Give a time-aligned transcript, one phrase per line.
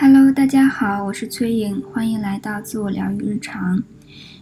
[0.00, 3.82] Hello，大家好，我是崔颖，欢迎来到自我疗愈日常。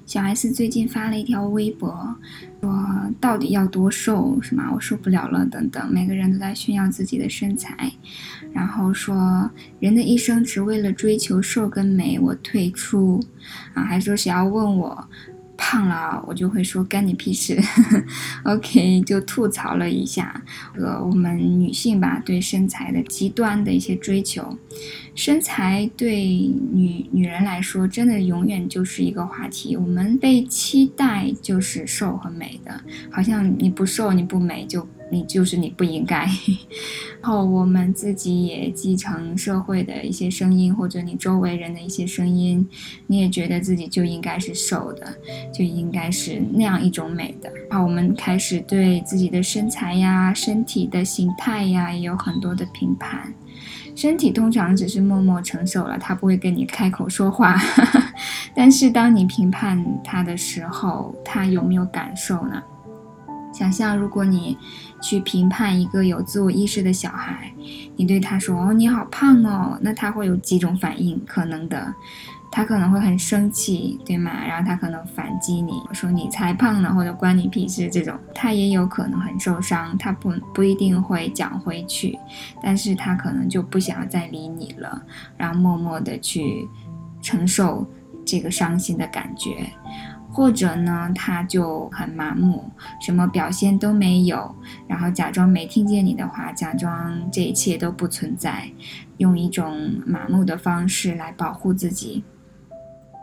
[0.04, 2.14] 小 S 最近发了一条微博，
[2.60, 4.70] 说到底要多瘦是吗？
[4.74, 7.90] 我受不了了等等，每个人都在炫耀自己的身材，
[8.52, 9.50] 然后说
[9.80, 13.18] 人的一生只为了追求瘦跟美，我退出
[13.72, 15.08] 啊，还说谁要问我。
[15.68, 17.60] 胖了，我就会说干你屁事。
[18.44, 20.40] OK，就吐槽了一下，
[20.76, 24.56] 呃，我们女性吧，对身材的极端的一些追求，
[25.16, 26.24] 身材对
[26.72, 29.76] 女女人来说，真的永远就是一个话题。
[29.76, 34.86] 我们被期待就是瘦和美的，好像你不瘦你不美就。
[35.10, 36.28] 你就是你不应该，
[37.22, 42.68] 然后我们自己也继承社会的一些声音，或者你周围人的一些声音，
[43.06, 45.06] 你也觉得自己就应该是瘦的，
[45.52, 47.50] 就应该是那样一种美的。
[47.70, 53.32] 然后我们开始对自己的身材呀、身体的形态呀，也有很多的评判。
[53.94, 57.56] 身体通常只是默默承受了，他不会跟你开口说话。
[58.54, 62.62] 但是当你评判他的时候，他有没有感受呢？
[63.56, 64.58] 想象，如果你
[65.00, 67.50] 去评判一个有自我意识的小孩，
[67.96, 71.18] 你对他说：“哦，你好胖哦。”那他会有几种反应？
[71.24, 71.94] 可能的，
[72.52, 74.30] 他可能会很生气，对吗？
[74.46, 82.18] 然后他可能反击你说：“你才胖呢，或者关你屁事。”这种，他也有可能很受伤，他不不一定会讲回去，
[82.62, 85.02] 但是他可能就不想要再理你了，
[85.38, 86.68] 然后默默的去
[87.22, 87.86] 承受
[88.22, 89.72] 这个伤心的感觉。
[90.36, 92.70] 或者呢，他就很麻木，
[93.00, 94.54] 什么表现都没有，
[94.86, 98.70] 然后假装没听见你的话，假装这一切都不存在，
[99.16, 102.22] 用一种麻木的方式来保护自己。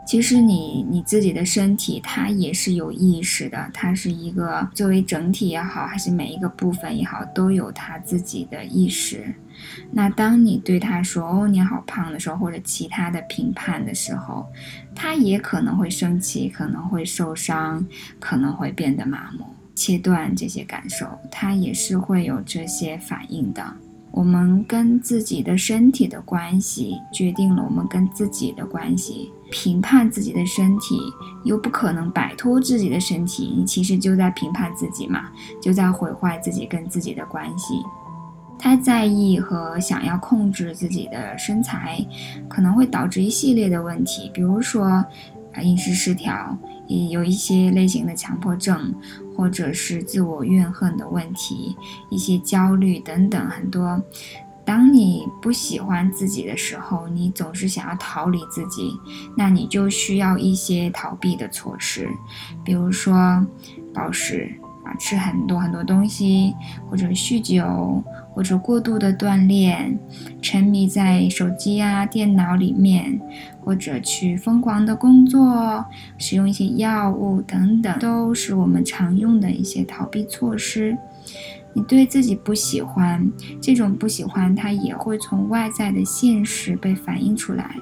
[0.06, 9.34] 其实你你自己的身体，它也是有意识的，它是一个作为整体也好，还是每一个部分也好，都有它自己的意识。
[9.90, 14.46] 那当你对他说“哦，你好胖”的时候，或者其他的评判的时候，
[14.94, 17.86] 他也可能会生气，可能会受伤，
[18.18, 23.64] 可能会变得麻木，切断这些感受，他也是会有这些反应的。
[24.14, 29.32] 我们跟自己的身体的关系，决定了我们跟自己的关系。
[29.50, 30.96] 评判自己的身体，
[31.42, 35.30] 又不可能摆脱自己的身体，你其实就在评判自己嘛，
[35.60, 37.74] 就在毁坏自己跟自己的关系。
[38.56, 41.98] 太在意和想要控制自己的身材，
[42.48, 48.94] 可能会导致一系列的问题，比如说啊饮食失调，也有一些类型的强迫症，
[49.36, 51.76] 或者是自我怨恨的问题，
[52.10, 54.02] 一些焦虑等等很多。
[54.66, 58.98] 当你不喜欢自己的时候，你总是想要逃离自己，
[59.36, 62.08] 那你就需要一些逃避的措施，
[62.64, 63.46] 比如说
[63.92, 64.50] 暴食
[64.84, 66.54] 啊，吃很多很多东西，
[66.88, 68.02] 或者酗酒。
[68.34, 69.98] 或者过度的锻炼，
[70.42, 73.20] 沉迷在手机啊、电脑里面，
[73.62, 75.84] 或者去疯狂的工作，
[76.18, 80.98] 使用一些药物等等，都是我们常用的一些逃避措施。
[81.74, 83.28] 你对自己不喜欢，
[83.60, 87.76] 这种不喜欢它也会从外在的现实被反映出来。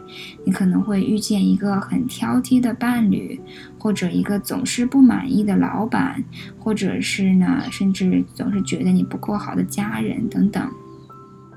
[0.44, 3.38] 你可能会遇见一个很挑剔的伴侣，
[3.78, 6.24] 或者一个总是不满意的老板，
[6.58, 10.66] 或者是呢，甚至总是觉得你不够好的家人等等。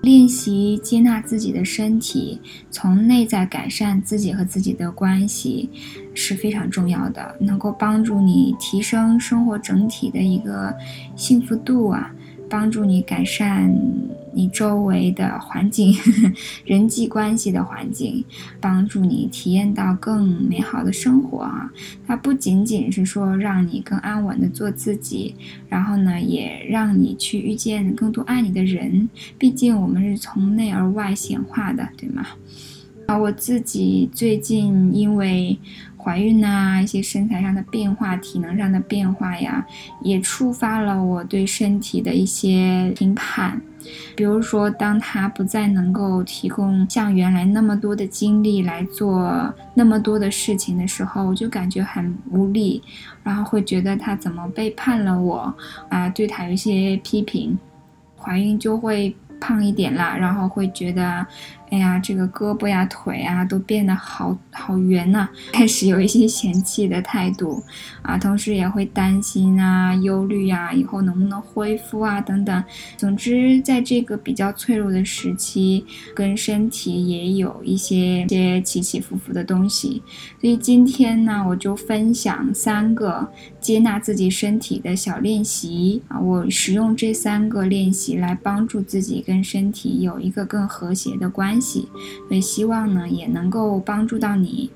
[0.01, 5.67] 练习接纳自己的身体，从内在改善自己和自己的关系
[6.13, 10.71] 是非常重要的，能够帮助你提升生活整体的一个
[11.15, 12.13] 幸福度啊。
[12.49, 13.73] 帮助你改善
[14.33, 15.95] 你周围的环境、
[16.65, 18.23] 人际关系的环境，
[18.59, 21.71] 帮助你体验到更美好的生活啊！
[22.05, 25.35] 它不仅仅是说让你更安稳的做自己，
[25.69, 29.09] 然后呢，也让你去遇见更多爱你的人。
[29.37, 32.25] 毕竟我们是从内而外显化的，对吗？
[33.07, 35.57] 啊，我自己最近因为。
[36.05, 39.65] 怀孕呐，一些身材上的变化、体能上的变化呀，
[40.03, 43.59] 也触发了我对身体的一些评判。
[44.15, 52.83] 比如说，当他不再能够提供像原来那么多的精力来做那么多的事情的时候，我就感觉很无力，
[53.23, 55.51] 然后会觉得他怎么背叛了我
[55.89, 56.07] 啊？
[56.09, 57.57] 对他有一些批评。
[58.15, 59.15] 怀孕就会。
[59.37, 61.27] 胖一点啦，然后会觉得，
[61.71, 67.61] 哎呀，这个胳膊呀、腿啊都变得好好圆呐，开始有一些嫌弃的态度
[68.01, 72.63] 啊，同时也会担心啊、忧虑呀，以后能不能恢复啊等等。
[72.95, 80.01] 总之，在这个比较脆弱的时期，跟身体也有一些些起起伏伏的东西。
[80.39, 83.27] 所以今天呢，我就分享三个
[83.59, 89.15] 接纳自己身体的小练习啊，我使用这三个练习来帮助自己。
[89.25, 94.69] 跟身体有一个更和谐的关，所以希望呢也能够帮助到你。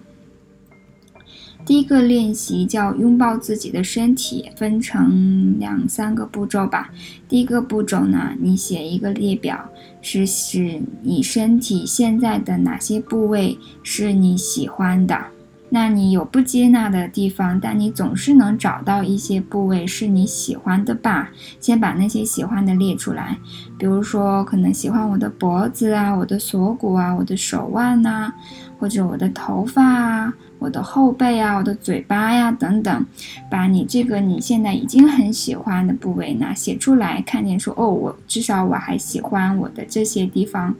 [1.66, 6.90] 第一个练习叫拥抱自己的身体，分成两三个步骤吧。
[7.28, 9.70] 第一个步骤呢，你写一个列表，
[10.02, 15.26] 是是你身体现在的哪些部位是你喜欢的。
[15.72, 21.30] 那你有不接纳的地方，但你总是能找到一些部位是你喜欢的吧？
[21.60, 23.38] 先把那些喜欢的列出来，
[23.78, 28.32] 比如说可能喜欢我的脖子啊，我的锁骨啊，我的手腕呐，
[28.80, 33.06] 或者我的头发啊，我的后背啊，我的嘴巴呀等等，
[33.50, 40.74] 把你这个你现在已经很喜欢的部位呢写出来，看见说哦，我至少我还喜欢我的这些地方。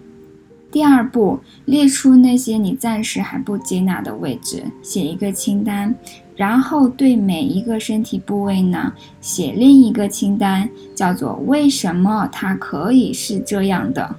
[0.72, 5.94] 第二步，列出那些你暂时还不接纳的位置，写一个清单，
[6.36, 14.16] 然后对每一个身体部位呢，写另一个清单，叫做为什么它可以是这样的？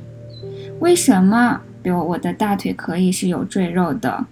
[0.81, 1.61] 为什么？
[1.83, 4.27] 比如我的大腿可以是有赘肉的。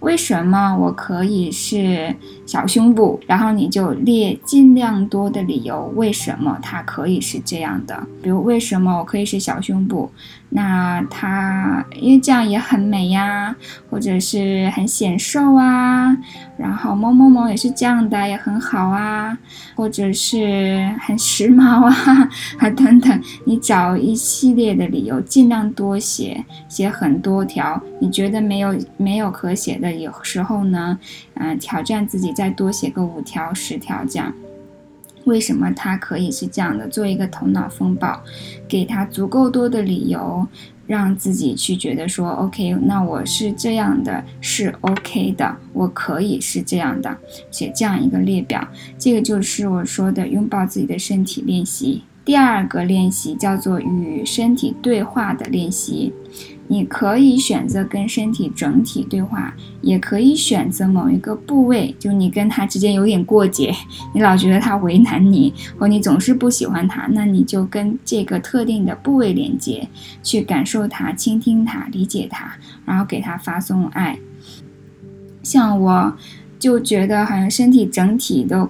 [0.00, 2.14] 为什么我可以是
[2.46, 3.20] 小胸部？
[3.26, 8.06] 然后你就列尽量多的理由，为什么它可以是这样的？
[8.22, 10.10] 比如为什么我可以是小胸部？
[10.50, 13.54] 那它因为这样也很美呀，
[13.90, 16.16] 或者是很显瘦啊。
[16.56, 19.36] 然后某某某也是这样的，也很好啊，
[19.76, 22.28] 或者是很时髦啊，
[22.58, 23.22] 啊 等等。
[23.44, 27.80] 你找一系列的理由，尽量多写，写很多条。
[28.00, 29.87] 你觉得没有没有可写的？
[29.94, 30.98] 有时候呢，
[31.34, 34.32] 嗯，挑战自己再多写个五条、十条这样。
[35.24, 36.88] 为什么他可以是这样的？
[36.88, 38.22] 做一个头脑风暴，
[38.66, 40.46] 给他足够多的理由，
[40.86, 47.14] 让自己去觉得说，OK，那我是这样的，是 OK 的，我可以是这样的，
[47.50, 48.66] 写这样一个列表。
[48.98, 52.04] 这个就是我说的拥抱自己的身体练习。
[52.28, 56.12] 第二个练习叫做与身体对话的练习。
[56.66, 63.74] 你可以选择跟身体整体对话，也可以选择某一个部位，就你跟他之间有点过节，
[64.12, 69.88] 你老觉得他为难你，或你总是不喜欢他，那你就跟这个特定的部位连接，
[70.22, 72.52] 去感受他，倾听他，理解他，
[72.84, 74.18] 然后给他发送爱。
[75.42, 76.14] 像我，
[76.58, 78.68] 就觉得好像身体整体都。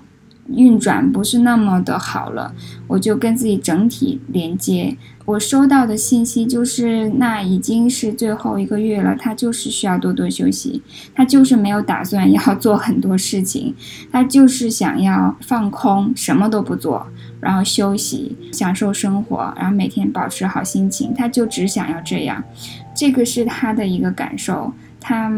[0.55, 2.55] 运转不是那么的好了，
[2.87, 4.97] 我就跟自己整体连接。
[5.25, 10.83] 我收到的信息就是，那已经是最后一个月了，他就是需要多多休息，
[11.15, 13.75] 他就是没有打算要做很多事情，
[14.11, 17.07] 他就是想要放空，什么都不做，
[17.41, 22.43] 然后休息，享受生活，然后每天保持好心情，他就只想要这样。
[22.97, 25.31] 这个是他的一个感受，他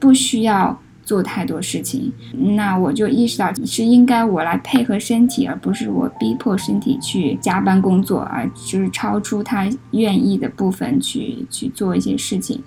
[0.00, 0.80] 不需要。
[1.08, 2.12] 做太多事情，
[2.54, 12.62] 那我就意识到是应该我来配合身体，而不是我逼迫身体去加班工作，而就是超出他愿意的部分去去做一些事情。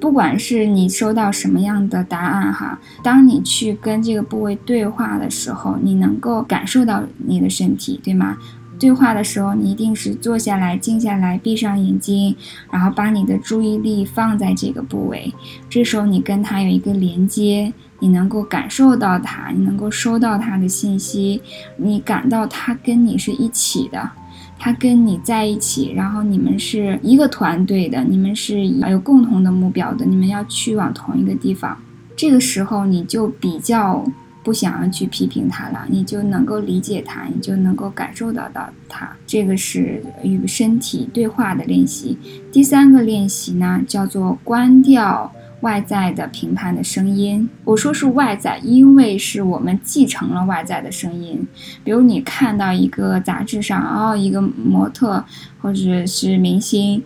[0.00, 8.38] 不管是你收到什么样的答案哈，当你去跟这个部位对话的时候，你能够感受到你的身体，对吗？
[8.78, 12.36] 对话的时候，你一定是坐下来、静下来、闭上眼睛，
[12.70, 15.34] 然后把你的注意力放在这个部位。
[15.68, 21.42] 这时候你跟他有一个连接，你能够感受到他，你能够收到他的信息，
[21.76, 24.10] 你感到他跟你是一起的，
[24.58, 31.76] 他跟你在一起，然后你们是一个团队的，你们是有共同的目标的，你们要去往同一个地方。
[32.16, 34.04] 这个时候你就比较。
[34.48, 39.14] 不想要去批评他了，你就能够理解他，你就能够感受得到他。
[39.26, 42.16] 这个是与身体对话的练习。
[42.50, 47.46] 第三个练习呢，叫做关掉外在的评判的声音。
[47.62, 51.46] 我说是外在，因为是我们继承了外在的声音。
[51.84, 55.22] 比如你看到一个杂志上，哦，一个模特
[55.60, 57.04] 或者是明星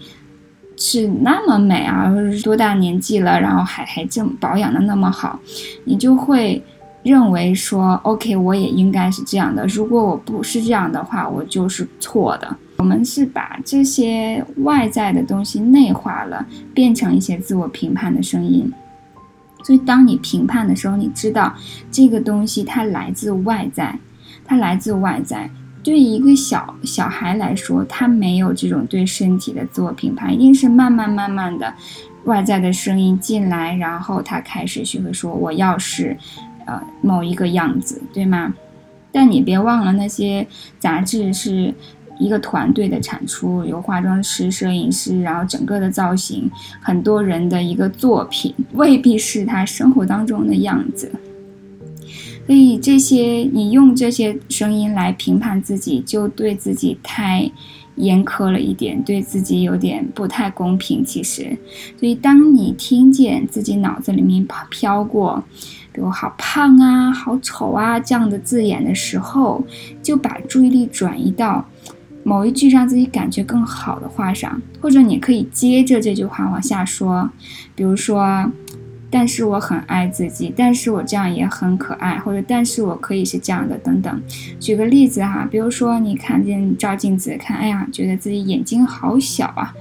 [0.76, 2.08] 是那么美啊，
[2.44, 5.40] 多大年纪了，然后还还这么保养的那么好，
[5.82, 6.62] 你就会。
[7.02, 9.66] 认为说，OK，我也应该是这样的。
[9.66, 12.56] 如果我不是这样的话，我就是错的。
[12.78, 16.44] 我们是把这些外在的东西内化了，
[16.75, 18.73] 变成一些自我评判的声音。
[19.62, 21.54] 所以，当你评判的时候，你知道
[21.90, 23.97] 这个东西它来自外在，
[24.44, 25.49] 它来自外在。
[25.85, 31.75] 对一个小小孩来说，他没有这种对身体的自我评判，一定是慢慢慢慢的，
[32.25, 36.16] 外在的声音进来，然后他开始学会说：“我要是。”
[36.66, 38.54] 呃，某一个样子，对吗？
[39.11, 40.47] 但你别忘了，那些
[40.78, 41.75] 杂志是
[42.19, 46.50] 一个团队的产出，有化妆师、摄影师，然后整个的造型，
[46.81, 51.12] 很多人的一个作品，未必是他生活当中的样子。
[52.47, 57.50] 所以这些，你用这些声音来评判自己，就对自己太
[57.97, 61.04] 严苛了一点，对自己有点不太公平。
[61.04, 61.57] 其实，
[61.99, 65.45] 所以当你听见自己脑子里面飘过，
[65.92, 69.64] 比如“好胖啊”“好丑啊”这样的字眼的时候，
[70.02, 71.64] 就把注意力转移到
[72.25, 77.30] 某一句让自己感觉更好的话上，或者你可以接着这句话往下说，
[77.75, 78.50] 比如说。
[79.14, 84.22] 但是我很爱自己，但是我这样也很可爱，或者但是我可以是这样的，等等。
[84.58, 89.75] 举个例子哈，比如说你看见照镜子看，哎呀，觉得自己眼睛好小啊，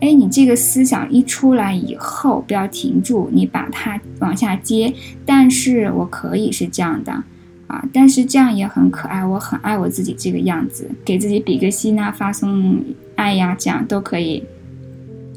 [0.00, 4.92] 哎，你这个思想一出来以后，不要停住，你把它往下接。
[5.24, 7.24] 但是我可以是这样的
[7.66, 12.84] 啊，但是这样也很可爱，我很爱我自己这个样子，给自己比个心啊，发送
[13.14, 14.44] 爱呀，这样都可以。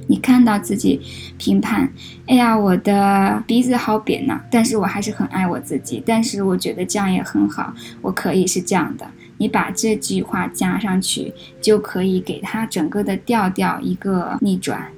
[0.08, 1.00] 你看到自己
[1.38, 1.94] 评判，
[2.26, 9.08] 哎呀，我的鼻子好扁呐，但是我还是很爱我自己，但是我觉得这样也很好，我可以是这样的。
[9.40, 14.92] 你把这句话加上去，就可以给它整个的调调一个逆转。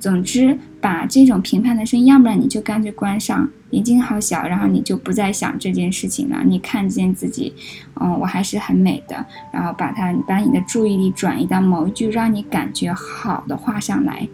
[0.00, 6.42] 总之，把这种评判的声音，要不然你就干脆关上，眼睛好小，然后你就不再想这件事情了。
[6.44, 7.52] 你看见自己，
[8.00, 14.28] 嗯，我还是很美的，然后把它把你的注意力转移到某一句让你感觉好的话上来。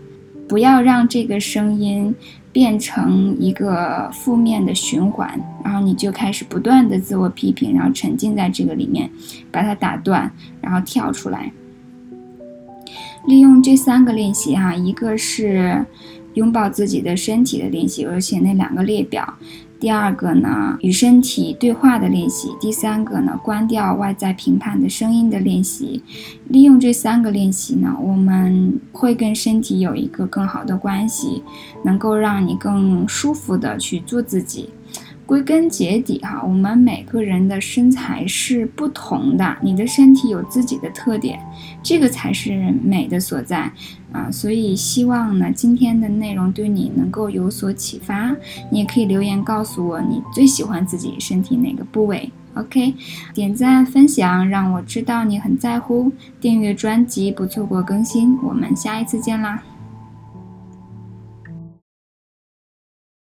[0.48, 2.14] 不要让这个声音
[2.52, 9.10] 变成一个负面的循环，然后你就开始不断的自我批评，然后沉浸在这个里面，
[9.50, 11.52] 把它打断，然后跳出来。
[13.26, 15.84] 利用这三个练习哈，一个是
[16.34, 19.34] 拥抱自己的身体的练习，而且那两个列表。
[19.84, 26.02] 第二个呢，与身体对话的练习；第三个呢，关掉外在评判的声音的练习。
[26.48, 31.42] 利用这三个练习呢，我们会跟身体有一个更好的关系，
[31.84, 34.70] 能够让你更舒服的去做自己。
[35.26, 41.40] 归根结底，哈，我们每个人的身材是不同的，你的身体有自己的特点，
[41.82, 43.72] 这个才是美的所在
[44.12, 44.30] 啊！
[44.30, 48.36] 所以希望呢，今天的内容对你能够有所启发。
[48.70, 52.94] 你也可以留言告诉我，你最喜欢自己身体哪个部位？OK，
[53.32, 56.12] 点赞分享，让我知道你很在乎。
[56.40, 58.36] 订阅专辑，不错过更新。
[58.42, 59.62] 我们下一次见啦！